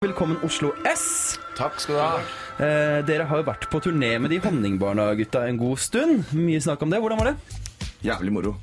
[0.00, 1.34] Velkommen Oslo S.
[1.58, 2.20] Takk skal du ha.
[2.64, 6.30] Eh, dere har jo vært på turné med de Honningbarna-gutta en god stund.
[6.32, 7.02] Mye snakk om det.
[7.04, 7.58] Hvordan var det?
[8.08, 8.54] Jævlig moro.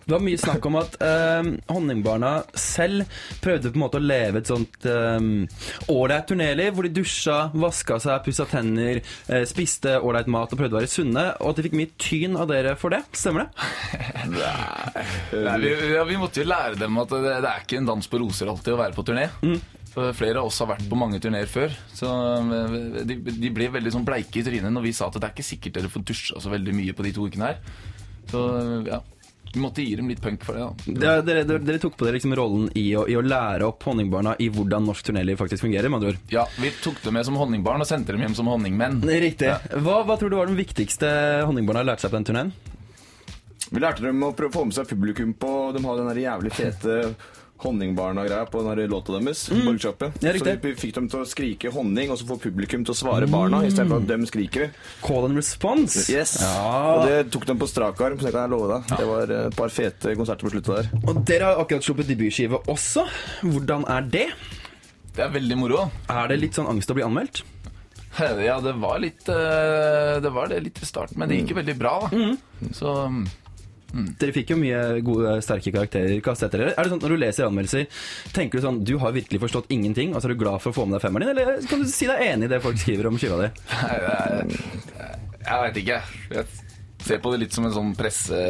[0.00, 3.06] Det var mye snakk om at eh, Honningbarna selv
[3.38, 8.00] prøvde på en måte å leve et sånt ålreit eh, turnéliv, hvor de dusja, vaska
[8.02, 11.68] seg, pussa tenner, eh, spiste ålreit mat og prøvde å være sunne, og at de
[11.68, 13.04] fikk mye tyn av dere for det.
[13.14, 13.68] Stemmer det?
[15.46, 18.10] Nei, vi, ja, vi måtte jo lære dem at det, det er ikke en dans
[18.10, 19.30] på roser alltid å være på turné.
[19.38, 21.72] For flere av oss har vært på mange turneer før.
[21.94, 25.26] Så eh, de, de ble veldig sånn bleike i trynet når vi sa at det
[25.26, 27.58] er ikke sikkert dere får dusja så veldig mye på de to ukene her.
[28.30, 28.42] Så
[28.86, 29.00] ja,
[29.50, 30.62] vi måtte gi dem litt punk for det.
[31.00, 33.66] da Ja, dere, dere, dere tok på dere liksom rollen i å, i å lære
[33.66, 35.90] opp Honningbarna i hvordan norsk turnéliv faktisk fungerer.
[35.90, 36.20] med andre ord.
[36.30, 39.00] Ja, Vi tok dem med som honningbarn og sendte dem hjem som honningmenn.
[39.02, 39.50] Riktig.
[39.82, 41.10] Hva, hva tror du var den viktigste
[41.50, 42.52] Honningbarna lærte seg på den turneen?
[43.70, 46.22] Vi lærte dem å prøve å få med seg publikum på De har den der
[46.24, 46.96] jævlig fete
[47.62, 49.44] Honningbarna-greia på den der låta deres.
[49.50, 49.78] Mm.
[50.20, 52.98] Ja, så vi fikk dem til å skrike honning, og så får publikum til å
[52.98, 54.70] svare barna istedenfor at dem skriker.
[55.04, 56.06] Call and response.
[56.12, 56.38] Yes.
[56.42, 56.54] Ja.
[56.94, 58.94] Og det tok dem på strak arm, så det kan jeg love deg.
[58.96, 60.90] Det var et par fete konserter på sluttet der.
[61.04, 63.06] Og dere har akkurat sluppet debutskive også.
[63.44, 64.26] Hvordan er det?
[65.16, 65.88] Det er veldig moro.
[66.08, 67.42] Er det litt sånn angst å bli anmeldt?
[68.20, 71.60] Ja, det var litt eh, Det var det litt i starten, men det gikk jo
[71.60, 72.32] veldig bra, da.
[72.74, 72.94] Så
[73.90, 76.74] Dere fikk jo mye gode, sterke karakterer kastet etter dere.
[76.76, 78.04] Er det sånn Når du leser anmeldelser,
[78.36, 80.76] tenker du sånn Du har virkelig forstått ingenting, og så er du glad for å
[80.76, 81.34] få med deg femmeren din?
[81.34, 83.50] Eller kan du si deg enig i det folk skriver om skiva di?
[85.40, 86.00] Jeg, veit ikke.
[86.36, 86.46] Jeg
[87.06, 88.40] ser på det litt som en sånn presse...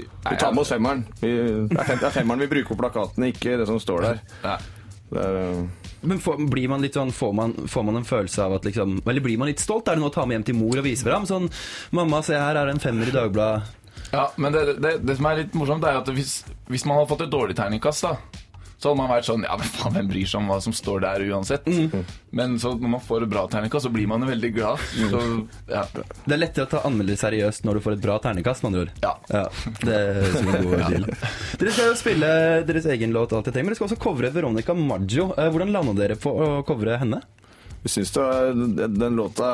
[0.00, 1.02] Vi tar med oss femmeren.
[1.20, 1.30] Vi,
[1.68, 4.20] det, er er femmeren vi bruker på plakatene, ikke det som står der.
[4.40, 5.64] Det er, uh,
[6.06, 9.00] Men får, blir man litt sånn, får man, får man en følelse av at liksom
[9.02, 9.90] Eller blir man litt stolt?
[9.90, 11.26] Er det noe å ta med hjem til mor og vise fram?
[11.28, 11.50] Sånn
[11.90, 13.79] 'Mamma, se her er det en femmer i Dagbladet'.
[14.12, 17.10] Ja, men det, det, det som er litt morsomt, er at hvis, hvis man hadde
[17.12, 18.16] fått et dårlig terningkast, da,
[18.80, 21.02] så hadde man vært sånn Ja, men faen, hvem bryr seg om hva som står
[21.04, 21.66] der uansett?
[22.32, 24.80] Men så når man får et bra terningkast, så blir man jo veldig glad.
[25.12, 25.20] Så,
[25.68, 25.82] ja.
[26.24, 28.86] Det er lettere å ta anmelder seriøst når du får et bra terningkast, med andre
[28.86, 28.94] ord.
[29.04, 29.42] Ja.
[29.84, 31.04] det er som en god deal.
[31.60, 32.30] Dere skal jo spille
[32.70, 35.28] deres egen låt, Alt jeg trenger, men dere skal også covre Veronica Maggio.
[35.36, 37.20] Eh, Hvordan landa dere på å covre henne?
[37.82, 39.50] Vi syns det var, den, den låta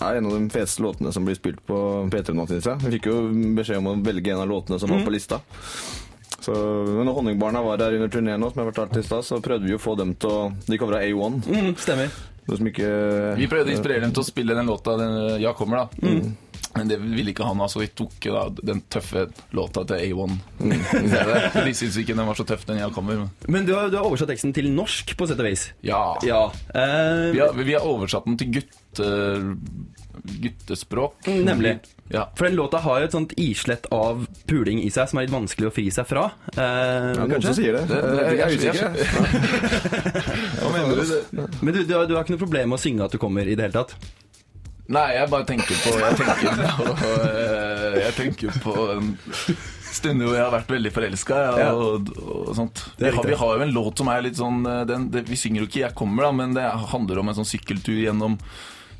[0.00, 1.76] er en av de feteste låtene som blir spilt på
[2.12, 2.78] P3 nå, jeg.
[2.84, 3.18] Vi fikk jo
[3.56, 5.40] beskjed om å velge en av låtene som var på lista.
[6.40, 6.54] Så
[6.86, 9.76] men når Honningbarna var der under turneen som jeg fortalte i stad, så prøvde vi
[9.76, 11.40] å få dem til å De covra A1.
[11.44, 12.12] Mm, stemmer.
[12.48, 12.90] Som ikke
[13.36, 16.08] Vi prøvde å inspirere dem til å spille den låta den, Ja kommer, da.
[16.76, 17.80] Men det ville ikke han, altså.
[17.80, 19.24] Vi tok da, den tøffe
[19.56, 20.34] låta til A1.
[20.60, 20.68] i.
[21.68, 23.16] De syntes ikke den var så tøff, den jeg kommer.
[23.24, 23.28] med.
[23.48, 25.64] Men du har, du har oversatt teksten til norsk, på sett og vis.
[25.86, 26.02] Ja.
[26.28, 26.42] Ja.
[26.74, 29.08] Uh, Vi, har, vi har oversatt den til gutte,
[30.42, 31.26] guttespråk.
[31.26, 31.78] Nemlig.
[32.12, 32.26] Ja.
[32.36, 35.34] For den låta har jo et sånt islett av puling i seg som er litt
[35.34, 36.28] vanskelig å fri seg fra.
[36.56, 37.84] Uh, ja, Noen som sier det.
[37.90, 38.88] Det- det- jeg er usikker.
[41.64, 43.46] Men du, du, har, du har ikke noe problem med å synge at du kommer
[43.48, 43.96] i det hele tatt?
[44.88, 46.86] Nei, jeg bare tenker på Jeg tenker på,
[47.28, 49.10] eh, jeg tenker på en
[49.98, 51.40] stund hvor jeg har vært veldig forelska.
[51.60, 52.82] Ja, og, og sånt.
[53.00, 55.36] Vi har, vi har jo en låt som er litt sånn eh, den, det, Vi
[55.40, 58.38] synger jo ikke 'Jeg kommer', da, men det handler om en sånn sykkeltur gjennom,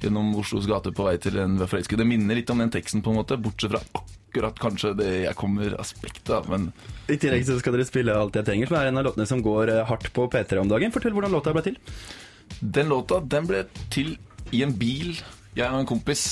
[0.03, 2.01] gjennom Oslos gater på vei til en forelsket.
[2.01, 5.41] Det minner litt om den teksten, på en måte, bortsett fra akkurat kanskje det 'Jeg
[5.41, 6.53] kommer'-aspektet.
[6.53, 6.73] Men
[7.09, 9.41] I tillegg så skal dere spille Alt jeg trenger, som er en av låtene som
[9.41, 10.93] går eh, hardt på P3 om dagen.
[10.93, 11.81] Fortell hvordan låta ble til.
[12.61, 14.19] Den låta den ble til
[14.53, 15.17] i en bil.
[15.59, 16.25] Jeg og en kompis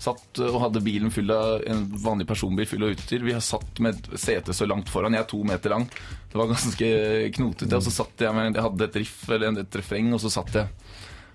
[0.00, 3.24] satt og hadde bilen full av en vanlig personbil full av utstyr.
[3.24, 5.16] Vi har satt med et sete så langt foran.
[5.16, 5.86] Jeg er to meter lang.
[6.30, 6.90] Det var ganske
[7.36, 7.78] knotete.
[7.78, 10.56] Og så satt jeg med Jeg hadde et riff eller et refreng, og så satt
[10.56, 10.68] jeg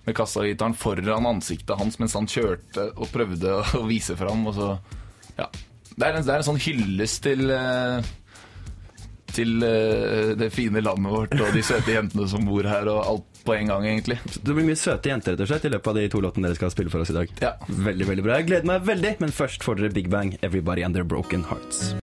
[0.06, 4.48] med kassagitaren foran ansiktet hans mens han kjørte og prøvde å vise fram.
[4.50, 4.72] Og så
[5.38, 5.50] Ja.
[5.92, 8.06] Det er en, det er en sånn hyllest til eh,
[9.36, 13.44] til eh, det fine landet vårt og de søte jentene som bor her, og alt
[13.46, 14.20] på en gang, egentlig.
[14.38, 16.60] Det blir mye søte jenter rett og slett i løpet av de to låtene dere
[16.60, 17.34] skal spille for oss i dag.
[17.42, 17.56] Ja.
[17.68, 18.40] Veldig, veldig bra.
[18.42, 21.96] Jeg gleder meg veldig, men først får dere Big Bang, 'Everybody and Their Broken Hearts'.